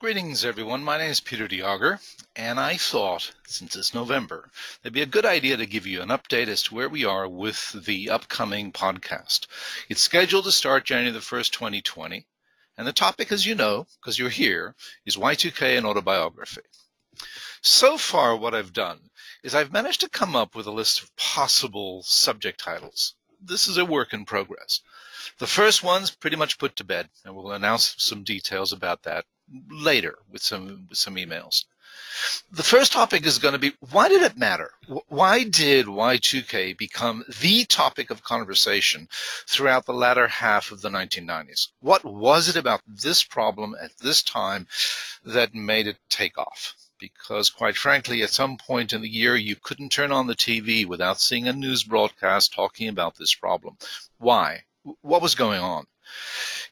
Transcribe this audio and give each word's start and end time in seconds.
Greetings, 0.00 0.46
everyone. 0.46 0.82
My 0.82 0.96
name 0.96 1.10
is 1.10 1.20
Peter 1.20 1.46
de 1.46 1.58
Jager, 1.58 2.00
and 2.34 2.58
I 2.58 2.78
thought, 2.78 3.32
since 3.46 3.76
it's 3.76 3.92
November, 3.92 4.50
it'd 4.82 4.94
be 4.94 5.02
a 5.02 5.06
good 5.06 5.26
idea 5.26 5.58
to 5.58 5.66
give 5.66 5.86
you 5.86 6.00
an 6.00 6.08
update 6.08 6.48
as 6.48 6.62
to 6.62 6.74
where 6.74 6.88
we 6.88 7.04
are 7.04 7.28
with 7.28 7.72
the 7.84 8.08
upcoming 8.08 8.72
podcast. 8.72 9.46
It's 9.90 10.00
scheduled 10.00 10.46
to 10.46 10.52
start 10.52 10.86
January 10.86 11.12
the 11.12 11.18
1st, 11.18 11.50
2020, 11.50 12.26
and 12.78 12.86
the 12.86 12.94
topic, 12.94 13.30
as 13.30 13.44
you 13.44 13.54
know, 13.54 13.86
because 14.00 14.18
you're 14.18 14.30
here, 14.30 14.74
is 15.04 15.18
Y2K 15.18 15.76
and 15.76 15.84
autobiography. 15.84 16.62
So 17.60 17.98
far, 17.98 18.34
what 18.34 18.54
I've 18.54 18.72
done 18.72 19.10
is 19.42 19.54
I've 19.54 19.70
managed 19.70 20.00
to 20.00 20.08
come 20.08 20.34
up 20.34 20.54
with 20.54 20.66
a 20.66 20.72
list 20.72 21.02
of 21.02 21.14
possible 21.16 22.02
subject 22.04 22.58
titles. 22.58 23.16
This 23.38 23.68
is 23.68 23.76
a 23.76 23.84
work 23.84 24.14
in 24.14 24.24
progress. 24.24 24.80
The 25.36 25.46
first 25.46 25.82
one's 25.82 26.10
pretty 26.10 26.36
much 26.36 26.56
put 26.56 26.74
to 26.76 26.84
bed, 26.84 27.10
and 27.26 27.36
we'll 27.36 27.52
announce 27.52 27.96
some 27.98 28.24
details 28.24 28.72
about 28.72 29.02
that 29.02 29.26
later 29.70 30.18
with 30.30 30.42
some 30.42 30.86
with 30.88 30.98
some 30.98 31.16
emails. 31.16 31.64
The 32.50 32.62
first 32.62 32.92
topic 32.92 33.24
is 33.24 33.38
going 33.38 33.52
to 33.52 33.58
be 33.58 33.72
why 33.90 34.08
did 34.08 34.22
it 34.22 34.36
matter? 34.36 34.72
Why 35.08 35.44
did 35.44 35.86
Y2K 35.86 36.76
become 36.76 37.24
the 37.40 37.64
topic 37.64 38.10
of 38.10 38.22
conversation 38.22 39.08
throughout 39.48 39.86
the 39.86 39.94
latter 39.94 40.28
half 40.28 40.70
of 40.70 40.82
the 40.82 40.90
1990s? 40.90 41.68
What 41.80 42.04
was 42.04 42.48
it 42.48 42.56
about 42.56 42.82
this 42.86 43.24
problem 43.24 43.74
at 43.80 43.96
this 43.98 44.22
time 44.22 44.66
that 45.24 45.54
made 45.54 45.86
it 45.86 45.98
take 46.08 46.36
off? 46.36 46.74
Because, 46.98 47.48
quite 47.48 47.76
frankly, 47.76 48.22
at 48.22 48.30
some 48.30 48.58
point 48.58 48.92
in 48.92 49.00
the 49.00 49.08
year, 49.08 49.34
you 49.34 49.56
couldn't 49.56 49.90
turn 49.90 50.12
on 50.12 50.26
the 50.26 50.36
TV 50.36 50.84
without 50.84 51.20
seeing 51.20 51.48
a 51.48 51.52
news 51.52 51.84
broadcast 51.84 52.52
talking 52.52 52.88
about 52.88 53.16
this 53.16 53.34
problem. 53.34 53.78
Why? 54.18 54.64
What 55.00 55.22
was 55.22 55.34
going 55.34 55.60
on? 55.60 55.86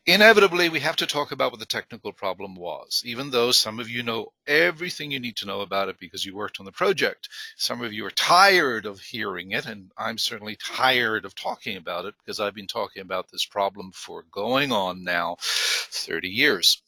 Inevitably, 0.08 0.70
we 0.70 0.80
have 0.80 0.96
to 0.96 1.06
talk 1.06 1.32
about 1.32 1.50
what 1.52 1.60
the 1.60 1.66
technical 1.66 2.14
problem 2.14 2.54
was, 2.54 3.02
even 3.04 3.28
though 3.28 3.52
some 3.52 3.78
of 3.78 3.90
you 3.90 4.02
know 4.02 4.32
everything 4.46 5.10
you 5.10 5.20
need 5.20 5.36
to 5.36 5.44
know 5.44 5.60
about 5.60 5.90
it 5.90 5.98
because 5.98 6.24
you 6.24 6.34
worked 6.34 6.58
on 6.58 6.64
the 6.64 6.72
project. 6.72 7.28
Some 7.58 7.82
of 7.82 7.92
you 7.92 8.06
are 8.06 8.10
tired 8.10 8.86
of 8.86 9.00
hearing 9.00 9.52
it, 9.52 9.66
and 9.66 9.92
I'm 9.98 10.16
certainly 10.16 10.56
tired 10.56 11.26
of 11.26 11.34
talking 11.34 11.76
about 11.76 12.06
it 12.06 12.14
because 12.16 12.40
I've 12.40 12.54
been 12.54 12.66
talking 12.66 13.02
about 13.02 13.30
this 13.30 13.44
problem 13.44 13.92
for 13.92 14.24
going 14.30 14.72
on 14.72 15.04
now 15.04 15.36
30 15.42 16.26
years. 16.26 16.80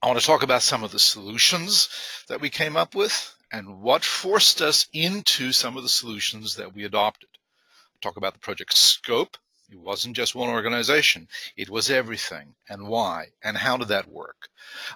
I 0.00 0.06
want 0.06 0.20
to 0.20 0.24
talk 0.24 0.44
about 0.44 0.62
some 0.62 0.84
of 0.84 0.92
the 0.92 1.00
solutions 1.00 1.88
that 2.28 2.40
we 2.40 2.48
came 2.48 2.76
up 2.76 2.94
with 2.94 3.34
and 3.50 3.80
what 3.80 4.04
forced 4.04 4.62
us 4.62 4.86
into 4.92 5.50
some 5.50 5.76
of 5.76 5.82
the 5.82 5.88
solutions 5.88 6.54
that 6.54 6.72
we 6.72 6.84
adopted. 6.84 7.28
Talk 8.00 8.16
about 8.16 8.34
the 8.34 8.38
project 8.38 8.76
scope, 8.76 9.36
wasn't 9.90 10.14
just 10.14 10.36
one 10.36 10.48
organization. 10.48 11.26
It 11.56 11.68
was 11.68 11.90
everything. 11.90 12.54
And 12.68 12.86
why? 12.86 13.30
And 13.42 13.56
how 13.56 13.76
did 13.76 13.88
that 13.88 14.08
work? 14.08 14.48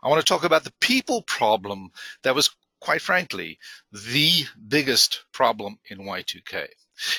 I 0.04 0.08
want 0.08 0.20
to 0.20 0.24
talk 0.24 0.44
about 0.44 0.62
the 0.62 0.72
people 0.80 1.22
problem 1.22 1.90
that 2.22 2.36
was, 2.36 2.54
quite 2.80 3.02
frankly, 3.02 3.58
the 3.90 4.44
biggest 4.68 5.24
problem 5.32 5.80
in 5.90 5.98
Y2K. 5.98 6.68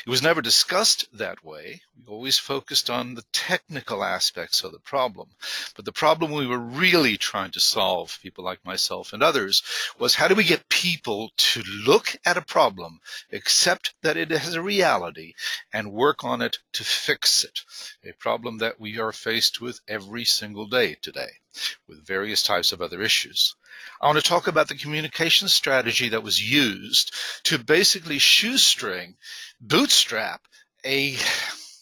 It 0.06 0.10
was 0.10 0.22
never 0.22 0.42
discussed 0.42 1.06
that 1.12 1.44
way. 1.44 1.82
We 1.98 2.06
always 2.08 2.38
focused 2.38 2.90
on 2.90 3.16
the 3.16 3.26
technical 3.34 4.06
aspects 4.06 4.64
of 4.64 4.72
the 4.72 4.80
problem. 4.80 5.36
But 5.76 5.84
the 5.84 5.92
problem 5.92 6.32
we 6.32 6.48
were 6.48 6.58
really 6.58 7.18
trying 7.18 7.52
to 7.52 7.60
solve, 7.60 8.18
people 8.22 8.46
like 8.46 8.64
myself 8.64 9.12
and 9.12 9.22
others, 9.22 9.62
was 10.00 10.16
how 10.16 10.30
do 10.30 10.36
we 10.36 10.46
get 10.46 10.70
people 10.70 11.34
to 11.36 11.62
look 11.62 12.16
at 12.24 12.38
a 12.38 12.42
problem, 12.42 13.02
accept 13.34 13.94
that 14.02 14.16
it 14.16 14.32
has 14.32 14.54
a 14.54 14.62
reality, 14.62 15.34
and 15.74 15.92
work 15.92 16.24
on 16.24 16.42
it 16.42 16.60
to 16.72 16.86
fix 16.86 17.44
it? 17.44 17.60
A 18.04 18.14
problem 18.14 18.60
that 18.60 18.80
we 18.80 18.98
are 18.98 19.12
faced 19.12 19.60
with 19.60 19.82
every 19.90 20.24
single 20.24 20.68
day 20.68 20.96
today 20.96 21.40
with 21.88 22.06
various 22.06 22.44
types 22.44 22.72
of 22.72 22.82
other 22.82 23.02
issues. 23.02 23.56
I 24.02 24.08
want 24.08 24.18
to 24.18 24.24
talk 24.24 24.48
about 24.48 24.68
the 24.68 24.76
communication 24.76 25.48
strategy 25.48 26.10
that 26.10 26.24
was 26.24 26.52
used 26.52 27.14
to 27.44 27.58
basically 27.58 28.20
shoestring, 28.20 29.16
bootstrap 29.62 30.48
a, 30.86 31.18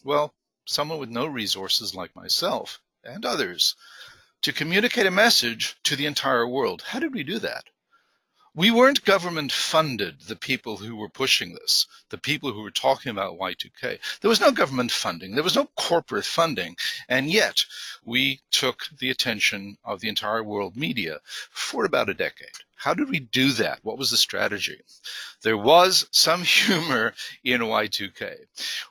well, 0.03 0.33
someone 0.65 0.99
with 0.99 1.09
no 1.09 1.25
resources 1.25 1.95
like 1.95 2.15
myself 2.15 2.79
and 3.03 3.25
others 3.25 3.75
to 4.41 4.53
communicate 4.53 5.05
a 5.05 5.11
message 5.11 5.75
to 5.83 5.95
the 5.95 6.05
entire 6.05 6.47
world. 6.47 6.81
How 6.81 6.99
did 6.99 7.13
we 7.13 7.23
do 7.23 7.39
that? 7.39 7.65
We 8.55 8.69
weren't 8.69 9.03
government 9.03 9.51
funded, 9.51 10.21
the 10.27 10.35
people 10.35 10.77
who 10.77 10.95
were 10.95 11.09
pushing 11.09 11.55
this, 11.55 11.87
the 12.09 12.19
people 12.19 12.51
who 12.53 12.61
were 12.61 12.69
talking 12.69 13.09
about 13.09 13.39
Y2K. 13.39 13.97
There 14.21 14.29
was 14.29 14.39
no 14.39 14.51
government 14.51 14.91
funding, 14.91 15.33
there 15.33 15.43
was 15.43 15.55
no 15.55 15.71
corporate 15.75 16.25
funding, 16.25 16.77
and 17.09 17.31
yet 17.31 17.65
we 18.05 18.41
took 18.51 18.89
the 18.99 19.09
attention 19.09 19.77
of 19.83 20.01
the 20.01 20.07
entire 20.07 20.43
world 20.43 20.77
media 20.77 21.19
for 21.49 21.83
about 21.83 22.09
a 22.09 22.13
decade. 22.13 22.61
How 22.83 22.93
did 22.93 23.09
we 23.09 23.21
do 23.21 23.53
that? 23.53 23.79
What 23.83 23.97
was 23.97 24.11
the 24.11 24.17
strategy? 24.17 24.81
There 25.41 25.57
was 25.57 26.05
some 26.11 26.43
humor 26.43 27.13
in 27.41 27.61
Y2K. 27.61 28.35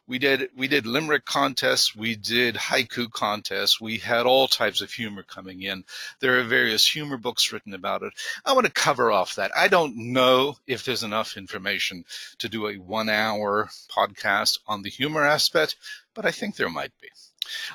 We 0.07 0.19
did 0.19 0.49
we 0.57 0.67
did 0.67 0.87
limerick 0.87 1.27
contests, 1.27 1.95
we 1.95 2.17
did 2.17 2.55
haiku 2.55 3.11
contests, 3.13 3.83
we 3.83 3.99
had 3.99 4.25
all 4.25 4.49
types 4.49 4.81
of 4.81 4.91
humor 4.91 5.23
coming 5.23 5.61
in. 5.61 5.85
There 6.21 6.41
are 6.41 6.43
various 6.43 6.89
humor 6.89 7.19
books 7.19 7.53
written 7.53 7.75
about 7.75 8.03
it. 8.03 8.15
I 8.47 8.55
want 8.55 8.65
to 8.65 8.73
cover 8.73 9.13
off 9.13 9.35
that. 9.35 9.51
I 9.55 9.69
don't 9.69 9.95
know 9.95 10.57
if 10.67 10.87
there's 10.87 11.03
enough 11.03 11.37
information 11.37 12.07
to 12.39 12.49
do 12.49 12.69
a 12.69 12.77
one 12.77 13.11
hour 13.11 13.69
podcast 13.91 14.59
on 14.67 14.81
the 14.81 14.89
humor 14.89 15.23
aspect, 15.23 15.77
but 16.15 16.25
I 16.25 16.31
think 16.31 16.57
there 16.57 16.71
might 16.71 16.99
be. 16.99 17.09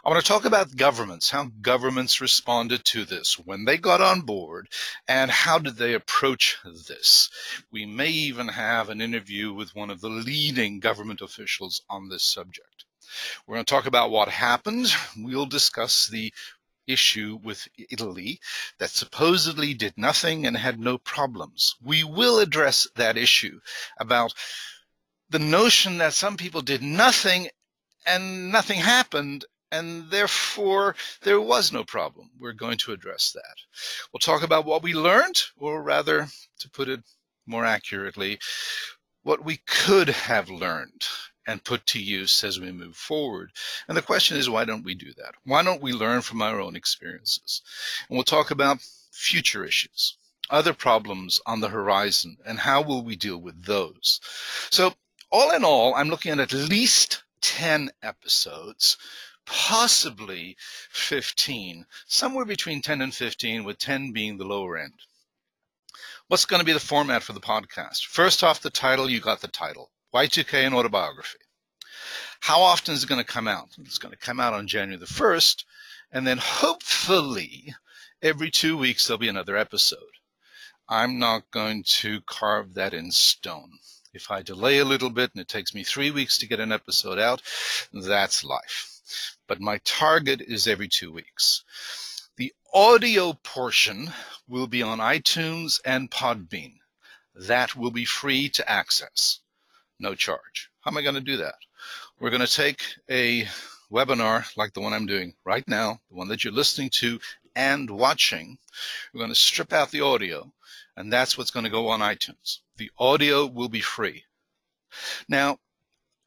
I 0.03 0.09
want 0.09 0.23
to 0.23 0.28
talk 0.28 0.45
about 0.45 0.75
governments, 0.75 1.29
how 1.29 1.51
governments 1.61 2.22
responded 2.22 2.85
to 2.85 3.03
this 3.03 3.38
when 3.38 3.66
they 3.66 3.78
got 3.78 4.00
on 4.00 4.22
board, 4.22 4.69
and 5.07 5.29
how 5.29 5.59
did 5.59 5.75
they 5.75 5.94
approach 5.94 6.57
this. 6.88 7.29
We 7.72 7.85
may 7.85 8.07
even 8.09 8.47
have 8.47 8.89
an 8.89 9.01
interview 9.01 9.53
with 9.53 9.75
one 9.75 9.89
of 9.89 10.00
the 10.00 10.09
leading 10.09 10.79
government 10.79 11.22
officials 11.22 11.81
on 11.89 12.09
this 12.09 12.23
subject. 12.23 12.85
We're 13.45 13.55
going 13.55 13.66
to 13.66 13.69
talk 13.69 13.85
about 13.85 14.09
what 14.09 14.29
happened. 14.29 14.88
We'll 15.17 15.45
discuss 15.45 16.07
the 16.07 16.34
issue 16.88 17.39
with 17.44 17.67
Italy 17.89 18.39
that 18.78 18.91
supposedly 18.91 19.73
did 19.73 19.97
nothing 19.97 20.45
and 20.45 20.55
had 20.55 20.79
no 20.79 20.97
problems. 20.97 21.75
We 21.84 22.03
will 22.03 22.39
address 22.39 22.88
that 22.95 23.17
issue 23.17 23.59
about 23.99 24.34
the 25.29 25.39
notion 25.39 25.97
that 25.97 26.13
some 26.13 26.38
people 26.38 26.61
did 26.61 26.81
nothing 26.81 27.49
and 28.05 28.51
nothing 28.51 28.79
happened 28.79 29.44
and 29.72 30.09
therefore 30.09 30.95
there 31.22 31.41
was 31.41 31.72
no 31.72 31.83
problem. 31.83 32.29
We're 32.39 32.53
going 32.53 32.78
to 32.79 32.94
address 32.94 33.31
that. 33.33 33.57
We'll 34.11 34.19
talk 34.19 34.44
about 34.44 34.66
what 34.66 34.83
we 34.83 34.94
learned, 34.94 35.44
or 35.57 35.83
rather, 35.83 36.28
to 36.59 36.69
put 36.69 36.89
it 36.89 37.01
more 37.45 37.66
accurately, 37.66 38.39
what 39.23 39.44
we 39.44 39.57
could 39.66 40.09
have 40.09 40.50
learned 40.50 41.05
and 41.47 41.63
put 41.63 41.85
to 41.88 42.00
use 42.00 42.44
as 42.44 42.59
we 42.59 42.72
move 42.72 42.95
forward. 42.95 43.51
And 43.88 43.97
the 43.97 44.01
question 44.01 44.38
is, 44.38 44.50
why 44.50 44.66
don't 44.66 44.83
we 44.83 44.94
do 44.95 45.13
that? 45.13 45.33
Why 45.45 45.63
don't 45.63 45.81
we 45.81 45.94
learn 45.94 46.22
from 46.22 46.41
our 46.41 46.59
own 46.59 46.75
experiences? 46.75 47.61
And 48.09 48.17
we'll 48.17 48.23
talk 48.23 48.51
about 48.51 48.81
future 49.11 49.63
issues, 49.63 50.17
other 50.49 50.73
problems 50.73 51.39
on 51.45 51.61
the 51.61 51.69
horizon, 51.69 52.38
and 52.45 52.59
how 52.59 52.81
will 52.81 53.01
we 53.01 53.16
deal 53.16 53.38
with 53.38 53.63
those? 53.63 54.19
So, 54.69 54.94
all 55.29 55.53
in 55.53 55.63
all, 55.63 55.94
I'm 55.95 56.09
looking 56.09 56.31
at 56.34 56.39
at 56.39 56.53
least 56.53 57.23
10 57.41 57.91
episodes 58.03 58.97
possibly 59.47 60.58
15, 60.91 61.85
somewhere 62.06 62.44
between 62.44 62.81
10 62.81 63.02
and 63.02 63.16
15, 63.16 63.63
with 63.63 63.78
10 63.80 64.12
being 64.12 64.38
the 64.38 64.44
lower 64.44 64.78
end. 64.78 64.94
What's 66.28 66.46
going 66.46 66.59
to 66.59 66.66
be 66.66 66.74
the 66.74 66.80
format 66.81 67.24
for 67.24 67.31
the 67.31 67.40
podcast? 67.40 68.06
First 68.06 68.44
off, 68.44 68.59
the 68.59 68.69
title, 68.69 69.09
you 69.09 69.22
got 69.22 69.40
the 69.40 69.47
title 69.47 69.91
Y2K 70.13 70.66
and 70.66 70.75
Autobiography. 70.75 71.40
How 72.41 72.62
often 72.62 72.94
is 72.94 73.03
it 73.03 73.09
going 73.09 73.24
to 73.24 73.25
come 73.25 73.47
out? 73.47 73.69
It's 73.80 73.97
going 73.97 74.12
to 74.12 74.19
come 74.19 74.40
out 74.40 74.53
on 74.53 74.68
January 74.68 75.00
the 75.00 75.06
1st, 75.06 75.64
and 76.12 76.28
then 76.28 76.38
hopefully 76.40 77.73
every 78.22 78.52
two 78.52 78.78
weeks 78.78 79.08
there'll 79.08 79.17
be 79.17 79.29
another 79.29 79.55
episode. 79.55 80.00
I'm 80.90 81.20
not 81.20 81.50
going 81.52 81.84
to 81.88 82.20
carve 82.22 82.73
that 82.73 82.93
in 82.93 83.11
stone. 83.11 83.72
If 84.14 84.29
I 84.29 84.41
delay 84.41 84.79
a 84.79 84.85
little 84.85 85.09
bit 85.09 85.32
and 85.34 85.41
it 85.41 85.47
takes 85.47 85.73
me 85.73 85.84
three 85.84 86.11
weeks 86.11 86.38
to 86.40 86.47
get 86.47 86.59
an 86.59 86.72
episode 86.72 87.20
out, 87.20 87.41
that's 87.93 88.43
life 88.43 88.97
but 89.47 89.59
my 89.59 89.79
target 89.83 90.41
is 90.41 90.67
every 90.67 90.87
two 90.87 91.11
weeks. 91.11 91.63
The 92.37 92.53
audio 92.73 93.33
portion 93.33 94.11
will 94.47 94.67
be 94.67 94.83
on 94.83 94.99
iTunes 94.99 95.79
and 95.83 96.11
Podbean. 96.11 96.75
That 97.33 97.75
will 97.75 97.91
be 97.91 98.05
free 98.05 98.49
to 98.49 98.69
access, 98.69 99.39
no 99.99 100.15
charge. 100.15 100.69
How 100.81 100.91
am 100.91 100.97
I 100.97 101.01
going 101.01 101.15
to 101.15 101.21
do 101.21 101.37
that? 101.37 101.55
We're 102.19 102.29
going 102.29 102.45
to 102.45 102.51
take 102.51 102.83
a 103.09 103.47
webinar 103.91 104.45
like 104.57 104.73
the 104.73 104.81
one 104.81 104.93
I'm 104.93 105.05
doing 105.05 105.35
right 105.45 105.67
now, 105.67 105.99
the 106.09 106.15
one 106.15 106.27
that 106.29 106.43
you're 106.43 106.53
listening 106.53 106.89
to 106.91 107.19
and 107.55 107.89
watching. 107.89 108.57
We're 109.13 109.19
going 109.19 109.31
to 109.31 109.35
strip 109.35 109.73
out 109.73 109.91
the 109.91 110.01
audio, 110.01 110.51
and 110.95 111.11
that's 111.11 111.37
what's 111.37 111.51
going 111.51 111.65
to 111.65 111.71
go 111.71 111.87
on 111.89 111.99
iTunes. 111.99 112.59
The 112.77 112.91
audio 112.99 113.45
will 113.45 113.69
be 113.69 113.81
free. 113.81 114.23
Now, 115.27 115.57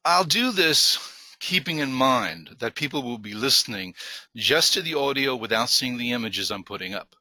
I'll 0.03 0.23
do 0.23 0.51
this 0.51 0.97
keeping 1.41 1.79
in 1.79 1.91
mind 1.91 2.55
that 2.59 2.75
people 2.75 3.01
will 3.03 3.17
be 3.17 3.33
listening 3.33 3.93
just 4.35 4.73
to 4.73 4.81
the 4.81 4.93
audio 4.93 5.35
without 5.35 5.69
seeing 5.69 5.97
the 5.97 6.11
images 6.11 6.51
I'm 6.51 6.63
putting 6.63 6.93
up. 6.93 7.15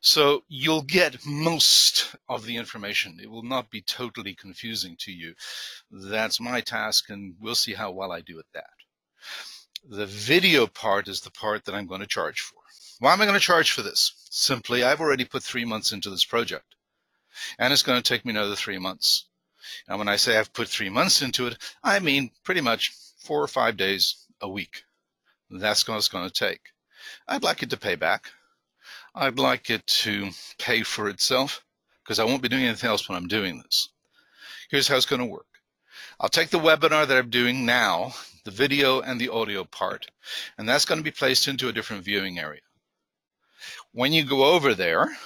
So 0.00 0.42
you'll 0.48 0.82
get 0.82 1.24
most 1.24 2.16
of 2.28 2.44
the 2.44 2.56
information. 2.56 3.18
It 3.20 3.30
will 3.30 3.42
not 3.42 3.70
be 3.70 3.82
totally 3.82 4.34
confusing 4.34 4.96
to 5.00 5.12
you. 5.12 5.34
That's 5.90 6.40
my 6.40 6.60
task, 6.60 7.10
and 7.10 7.34
we'll 7.40 7.54
see 7.54 7.74
how 7.74 7.90
well 7.90 8.10
I 8.10 8.20
do 8.22 8.38
at 8.38 8.46
that. 8.54 8.70
The 9.88 10.06
video 10.06 10.66
part 10.66 11.06
is 11.06 11.20
the 11.20 11.30
part 11.30 11.64
that 11.64 11.74
I'm 11.74 11.86
going 11.86 12.00
to 12.00 12.06
charge 12.06 12.40
for. 12.40 12.58
Why 13.00 13.12
am 13.12 13.20
I 13.20 13.26
going 13.26 13.38
to 13.38 13.40
charge 13.40 13.70
for 13.70 13.82
this? 13.82 14.12
Simply, 14.30 14.82
I've 14.82 15.00
already 15.00 15.24
put 15.24 15.42
three 15.42 15.64
months 15.64 15.92
into 15.92 16.08
this 16.08 16.24
project, 16.24 16.74
and 17.58 17.72
it's 17.72 17.82
going 17.82 18.00
to 18.00 18.08
take 18.08 18.24
me 18.24 18.30
another 18.30 18.56
three 18.56 18.78
months. 18.78 19.26
And 19.88 19.98
when 19.98 20.08
I 20.08 20.16
say 20.16 20.38
I've 20.38 20.52
put 20.52 20.68
three 20.68 20.90
months 20.90 21.22
into 21.22 21.46
it, 21.46 21.58
I 21.82 21.98
mean 21.98 22.30
pretty 22.44 22.60
much 22.60 22.92
four 23.26 23.42
or 23.42 23.48
five 23.48 23.76
days 23.76 24.26
a 24.40 24.48
week. 24.48 24.84
That's 25.50 25.86
what 25.86 25.96
it's 25.96 26.08
going 26.08 26.28
to 26.28 26.32
take. 26.46 26.60
I'd 27.26 27.42
like 27.42 27.62
it 27.62 27.70
to 27.70 27.76
pay 27.76 27.96
back. 27.96 28.30
I'd 29.14 29.38
like 29.38 29.68
it 29.70 29.86
to 30.04 30.30
pay 30.58 30.82
for 30.82 31.08
itself 31.08 31.64
because 32.02 32.18
I 32.18 32.24
won't 32.24 32.42
be 32.42 32.48
doing 32.48 32.64
anything 32.64 32.88
else 32.88 33.08
when 33.08 33.16
I'm 33.16 33.28
doing 33.28 33.58
this. 33.58 33.88
Here's 34.70 34.88
how 34.88 34.96
it's 34.96 35.06
going 35.06 35.20
to 35.20 35.26
work. 35.26 35.46
I'll 36.20 36.28
take 36.28 36.50
the 36.50 36.58
webinar 36.58 37.06
that 37.06 37.16
I'm 37.16 37.30
doing 37.30 37.66
now, 37.66 38.14
the 38.44 38.50
video 38.50 39.00
and 39.00 39.20
the 39.20 39.28
audio 39.28 39.64
part, 39.64 40.06
and 40.56 40.68
that's 40.68 40.84
going 40.84 40.98
to 40.98 41.04
be 41.04 41.10
placed 41.10 41.48
into 41.48 41.68
a 41.68 41.72
different 41.72 42.04
viewing 42.04 42.38
area. 42.38 42.60
When 43.92 44.12
you 44.12 44.24
go 44.24 44.44
over 44.44 44.74
there, 44.74 45.16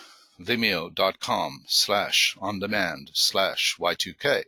vimeo.com 0.40 1.64
slash 1.66 2.36
on 2.40 2.60
demand 2.60 3.10
slash 3.14 3.76
Y2K, 3.78 4.44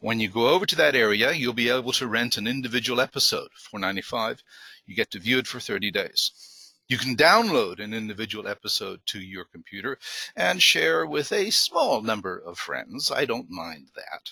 when 0.00 0.20
you 0.20 0.28
go 0.28 0.48
over 0.48 0.66
to 0.66 0.76
that 0.76 0.94
area, 0.94 1.32
you'll 1.32 1.52
be 1.52 1.68
able 1.68 1.92
to 1.92 2.06
rent 2.06 2.36
an 2.36 2.46
individual 2.46 3.00
episode 3.00 3.48
for 3.54 3.78
95. 3.78 4.42
You 4.86 4.94
get 4.94 5.10
to 5.12 5.18
view 5.18 5.38
it 5.38 5.46
for 5.46 5.60
30 5.60 5.90
days. 5.90 6.72
You 6.88 6.98
can 6.98 7.16
download 7.16 7.80
an 7.80 7.92
individual 7.92 8.46
episode 8.46 9.00
to 9.06 9.18
your 9.18 9.44
computer 9.44 9.98
and 10.36 10.62
share 10.62 11.04
with 11.04 11.32
a 11.32 11.50
small 11.50 12.00
number 12.00 12.38
of 12.38 12.58
friends. 12.58 13.10
I 13.10 13.24
don't 13.24 13.50
mind 13.50 13.88
that. 13.96 14.30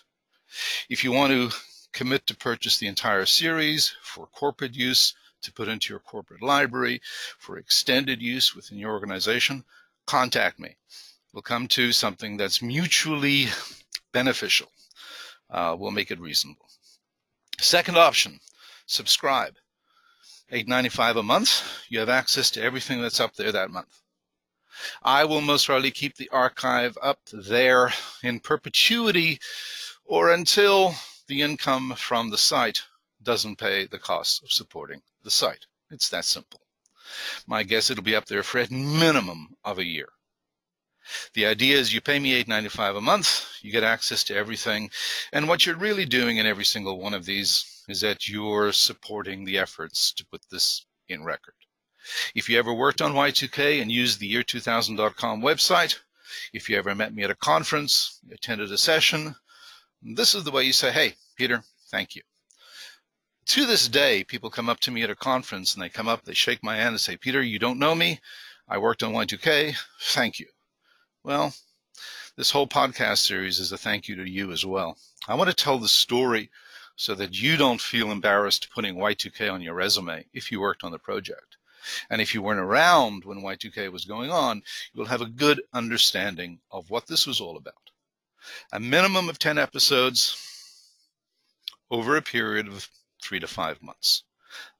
If 0.89 1.03
you 1.03 1.11
want 1.11 1.33
to 1.33 1.57
commit 1.93 2.27
to 2.29 2.37
purchase 2.37 2.79
the 2.79 2.87
entire 2.87 3.27
series 3.27 3.97
for 4.03 4.27
corporate 4.29 4.75
use, 4.75 5.15
to 5.43 5.53
put 5.53 5.69
into 5.69 5.93
your 5.93 6.01
corporate 6.01 6.43
library, 6.43 7.01
for 7.39 7.59
extended 7.59 8.23
use 8.23 8.55
within 8.55 8.79
your 8.79 8.93
organization, 8.93 9.65
contact 10.07 10.59
me. 10.59 10.77
We'll 11.33 11.43
come 11.43 11.67
to 11.69 11.91
something 11.91 12.37
that's 12.37 12.63
mutually 12.63 13.49
beneficial. 14.13 14.71
Uh, 15.51 15.77
we'll 15.79 15.91
make 15.91 16.11
it 16.11 16.21
reasonable. 16.21 16.67
Second 17.59 17.97
option, 17.97 18.41
subscribe. 18.87 19.55
$8.95 20.53 21.21
a 21.21 21.23
month, 21.23 21.63
you 21.89 21.99
have 21.99 22.09
access 22.09 22.51
to 22.51 22.63
everything 22.63 23.01
that's 23.01 23.21
up 23.21 23.35
there 23.35 23.53
that 23.53 23.71
month. 23.71 24.03
I 25.03 25.25
will 25.25 25.41
most 25.41 25.67
probably 25.67 25.91
keep 25.91 26.17
the 26.17 26.29
archive 26.31 26.99
up 27.01 27.21
there 27.33 27.93
in 28.23 28.41
perpetuity 28.41 29.39
or 30.05 30.33
until 30.33 30.95
the 31.29 31.43
income 31.43 31.95
from 31.97 32.31
the 32.31 32.39
site 32.39 32.83
doesn't 33.23 33.57
pay 33.57 33.87
the 33.87 33.99
cost 33.99 34.43
of 34.43 34.53
supporting 34.53 35.03
the 35.23 35.31
site. 35.31 35.67
It's 35.91 36.09
that 36.11 36.25
simple. 36.25 36.61
My 37.47 37.63
guess 37.63 37.91
it'll 37.91 38.03
be 38.03 38.17
up 38.17 38.27
there 38.27 38.43
for 38.43 38.61
a 38.61 38.71
minimum 38.71 39.57
of 39.65 39.79
a 39.79 39.85
year. 39.85 40.09
The 41.35 41.47
idea 41.47 41.77
is 41.77 41.93
you 41.93 42.01
pay 42.01 42.19
me 42.19 42.43
$8.95 42.45 42.99
a 42.99 43.01
month, 43.01 43.47
you 43.63 43.71
get 43.71 43.85
access 43.85 44.25
to 44.25 44.37
everything, 44.37 44.91
and 45.33 45.49
what 45.49 45.67
you're 45.67 45.77
really 45.77 46.07
doing 46.07 46.39
in 46.39 46.47
every 46.47 46.65
single 46.65 47.01
one 47.01 47.15
of 47.15 47.25
these 47.25 47.83
is 47.89 48.01
that 48.01 48.29
you're 48.29 48.73
supporting 48.73 49.45
the 49.45 49.59
efforts 49.59 50.13
to 50.13 50.27
put 50.27 50.41
this 50.51 50.87
in 51.09 51.25
record. 51.25 51.55
If 52.35 52.49
you 52.49 52.59
ever 52.59 52.73
worked 52.73 53.03
on 53.03 53.13
Y2K 53.15 53.81
and 53.81 53.91
used 53.91 54.21
the 54.21 54.33
year2000.com 54.33 55.43
website, 55.43 55.99
if 56.53 56.69
you 56.69 56.77
ever 56.77 56.95
met 56.95 57.15
me 57.15 57.23
at 57.23 57.31
a 57.31 57.35
conference, 57.35 58.21
attended 58.33 58.73
a 58.73 58.79
session, 58.79 59.35
this 60.03 60.35
is 60.35 60.45
the 60.45 60.51
way 60.51 60.65
you 60.65 60.73
say, 60.73 60.93
hey, 60.93 61.15
Peter, 61.37 61.63
thank 61.91 62.15
you. 62.15 62.23
To 63.47 63.67
this 63.67 63.89
day, 63.89 64.25
people 64.25 64.51
come 64.51 64.69
up 64.69 64.81
to 64.81 64.91
me 64.91 65.03
at 65.03 65.11
a 65.11 65.17
conference 65.17 65.75
and 65.75 65.83
they 65.83 65.89
come 65.89 66.09
up, 66.09 66.25
they 66.25 66.35
shake 66.35 66.63
my 66.63 66.77
hand 66.77 66.91
and 66.91 67.01
say, 67.01 67.17
Peter, 67.17 67.43
you 67.43 67.59
don't 67.59 67.79
know 67.79 67.95
me. 67.95 68.21
I 68.69 68.79
worked 68.79 69.03
on 69.03 69.13
Y2K. 69.13 69.77
Thank 70.01 70.41
you. 70.41 70.47
Well, 71.25 71.55
this 72.37 72.51
whole 72.51 72.67
podcast 72.67 73.27
series 73.27 73.59
is 73.59 73.73
a 73.73 73.79
thank 73.79 74.09
you 74.09 74.17
to 74.17 74.29
you 74.29 74.53
as 74.53 74.67
well. 74.67 74.99
I 75.27 75.35
want 75.35 75.49
to 75.49 75.57
tell 75.57 75.79
the 75.79 75.89
story 75.89 76.51
so 76.97 77.15
that 77.15 77.41
you 77.41 77.57
don't 77.57 77.81
feel 77.81 78.13
embarrassed 78.13 78.69
putting 78.75 78.97
Y2K 78.97 79.51
on 79.51 79.63
your 79.63 79.73
resume 79.73 80.27
if 80.35 80.53
you 80.53 80.61
worked 80.61 80.85
on 80.85 80.93
the 80.93 80.99
project. 80.99 81.57
And 82.11 82.21
if 82.21 82.35
you 82.35 82.43
weren't 82.43 82.61
around 82.61 83.25
when 83.25 83.41
Y2K 83.41 83.91
was 83.91 84.05
going 84.05 84.31
on, 84.31 84.63
you'll 84.93 85.07
have 85.07 85.23
a 85.23 85.27
good 85.27 85.63
understanding 85.73 86.61
of 86.71 86.91
what 86.91 87.07
this 87.07 87.27
was 87.27 87.41
all 87.41 87.57
about. 87.57 87.91
A 88.75 88.79
minimum 88.79 89.31
of 89.31 89.39
10 89.39 89.57
episodes 89.57 90.37
over 91.91 92.19
a 92.19 92.23
period 92.23 92.69
of 92.69 92.91
three 93.23 93.41
to 93.41 93.47
five 93.47 93.83
months. 93.83 94.25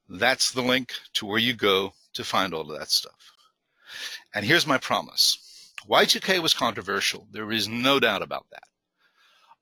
That's 0.07 0.51
the 0.51 0.61
link 0.61 0.93
to 1.13 1.25
where 1.25 1.39
you 1.39 1.53
go 1.53 1.93
to 2.13 2.23
find 2.23 2.53
all 2.53 2.69
of 2.69 2.77
that 2.77 2.91
stuff. 2.91 3.33
And 4.35 4.45
here's 4.45 4.67
my 4.67 4.77
promise. 4.77 5.39
Y2K 5.89 6.41
was 6.41 6.53
controversial. 6.53 7.27
There 7.31 7.51
is 7.51 7.67
no 7.67 7.99
doubt 7.99 8.23
about 8.23 8.47
that. 8.51 8.63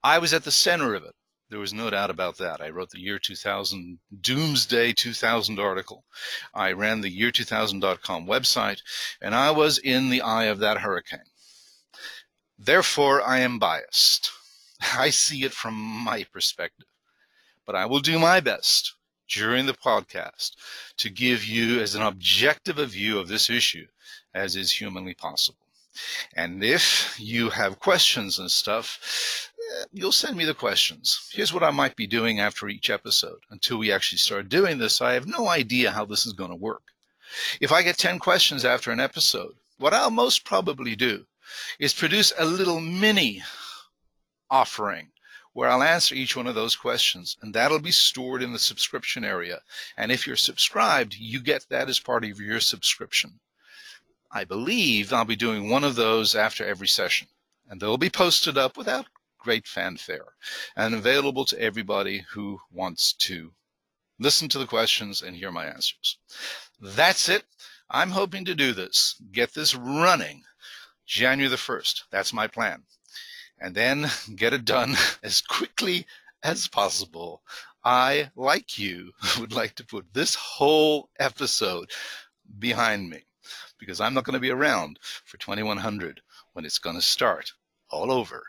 I 0.02 0.18
was 0.18 0.32
at 0.32 0.44
the 0.44 0.50
center 0.50 0.94
of 0.94 1.04
it. 1.04 1.14
There 1.50 1.58
was 1.58 1.74
no 1.74 1.90
doubt 1.90 2.08
about 2.10 2.38
that. 2.38 2.62
I 2.62 2.70
wrote 2.70 2.90
the 2.90 3.00
year 3.00 3.18
2000 3.18 3.98
Doomsday 4.20 4.94
2000 4.94 5.58
article. 5.58 6.04
I 6.54 6.72
ran 6.72 7.02
the 7.02 7.14
year2000.com 7.14 8.26
website, 8.26 8.80
and 9.20 9.34
I 9.34 9.50
was 9.50 9.78
in 9.78 10.08
the 10.08 10.22
eye 10.22 10.44
of 10.44 10.58
that 10.60 10.78
hurricane. 10.78 11.30
Therefore, 12.58 13.22
I 13.22 13.40
am 13.40 13.58
biased. 13.58 14.30
I 14.80 15.10
see 15.10 15.44
it 15.44 15.52
from 15.52 15.74
my 15.74 16.24
perspective. 16.24 16.86
But 17.66 17.76
I 17.76 17.84
will 17.84 18.00
do 18.00 18.18
my 18.18 18.40
best 18.40 18.94
during 19.28 19.66
the 19.66 19.74
podcast 19.74 20.52
to 20.96 21.10
give 21.10 21.44
you 21.44 21.80
as 21.80 21.94
an 21.94 22.02
objective 22.02 22.78
a 22.78 22.86
view 22.86 23.18
of 23.18 23.28
this 23.28 23.50
issue 23.50 23.86
as 24.34 24.56
is 24.56 24.72
humanly 24.72 25.14
possible. 25.14 25.63
And 26.34 26.64
if 26.64 27.14
you 27.18 27.50
have 27.50 27.80
questions 27.80 28.38
and 28.38 28.50
stuff, 28.50 29.50
eh, 29.58 29.84
you'll 29.92 30.12
send 30.12 30.36
me 30.36 30.44
the 30.44 30.54
questions. 30.54 31.28
Here's 31.32 31.52
what 31.52 31.62
I 31.62 31.70
might 31.70 31.96
be 31.96 32.06
doing 32.06 32.40
after 32.40 32.68
each 32.68 32.90
episode. 32.90 33.40
Until 33.50 33.78
we 33.78 33.92
actually 33.92 34.18
start 34.18 34.48
doing 34.48 34.78
this, 34.78 35.00
I 35.00 35.12
have 35.14 35.26
no 35.26 35.48
idea 35.48 35.92
how 35.92 36.04
this 36.04 36.26
is 36.26 36.32
going 36.32 36.50
to 36.50 36.56
work. 36.56 36.82
If 37.60 37.72
I 37.72 37.82
get 37.82 37.98
10 37.98 38.18
questions 38.18 38.64
after 38.64 38.90
an 38.90 39.00
episode, 39.00 39.54
what 39.78 39.94
I'll 39.94 40.10
most 40.10 40.44
probably 40.44 40.94
do 40.94 41.26
is 41.78 41.92
produce 41.92 42.32
a 42.38 42.44
little 42.44 42.80
mini 42.80 43.42
offering 44.50 45.12
where 45.54 45.68
I'll 45.68 45.82
answer 45.82 46.14
each 46.14 46.36
one 46.36 46.48
of 46.48 46.56
those 46.56 46.74
questions, 46.74 47.36
and 47.40 47.54
that'll 47.54 47.78
be 47.78 47.92
stored 47.92 48.42
in 48.42 48.52
the 48.52 48.58
subscription 48.58 49.24
area. 49.24 49.62
And 49.96 50.10
if 50.10 50.26
you're 50.26 50.36
subscribed, 50.36 51.14
you 51.14 51.40
get 51.40 51.66
that 51.70 51.88
as 51.88 52.00
part 52.00 52.24
of 52.24 52.40
your 52.40 52.60
subscription. 52.60 53.38
I 54.36 54.42
believe 54.42 55.12
I'll 55.12 55.24
be 55.24 55.36
doing 55.36 55.70
one 55.70 55.84
of 55.84 55.94
those 55.94 56.34
after 56.34 56.66
every 56.66 56.88
session, 56.88 57.28
and 57.68 57.80
they'll 57.80 57.96
be 57.96 58.10
posted 58.10 58.58
up 58.58 58.76
without 58.76 59.06
great 59.38 59.64
fanfare 59.64 60.34
and 60.74 60.92
available 60.92 61.44
to 61.44 61.60
everybody 61.60 62.26
who 62.30 62.60
wants 62.72 63.12
to 63.12 63.54
listen 64.18 64.48
to 64.48 64.58
the 64.58 64.66
questions 64.66 65.22
and 65.22 65.36
hear 65.36 65.52
my 65.52 65.66
answers. 65.66 66.18
That's 66.80 67.28
it. 67.28 67.44
I'm 67.88 68.10
hoping 68.10 68.44
to 68.46 68.56
do 68.56 68.72
this, 68.72 69.14
get 69.30 69.54
this 69.54 69.76
running 69.76 70.42
January 71.06 71.48
the 71.48 71.54
1st. 71.54 72.02
That's 72.10 72.32
my 72.32 72.48
plan. 72.48 72.82
And 73.60 73.72
then 73.72 74.10
get 74.34 74.52
it 74.52 74.64
done 74.64 74.96
as 75.22 75.42
quickly 75.42 76.08
as 76.42 76.66
possible. 76.66 77.44
I, 77.84 78.32
like 78.34 78.80
you, 78.80 79.12
would 79.38 79.52
like 79.52 79.76
to 79.76 79.86
put 79.86 80.12
this 80.12 80.34
whole 80.34 81.08
episode 81.20 81.92
behind 82.58 83.08
me 83.08 83.26
because 83.84 84.00
I'm 84.00 84.14
not 84.14 84.24
going 84.24 84.34
to 84.34 84.40
be 84.40 84.50
around 84.50 84.98
for 85.24 85.36
2100 85.36 86.22
when 86.54 86.64
it's 86.64 86.78
going 86.78 86.96
to 86.96 87.02
start 87.02 87.52
all 87.90 88.10
over 88.10 88.42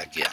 again. 0.00 0.26